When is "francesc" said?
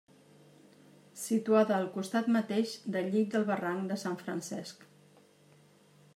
4.25-4.89